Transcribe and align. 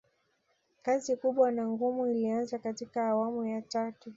kazi 0.85 1.15
kubwa 1.15 1.51
na 1.51 1.67
ngumu 1.67 2.07
ilianzia 2.07 2.59
katika 2.59 3.07
awamu 3.07 3.45
ya 3.45 3.61
tatu 3.61 4.09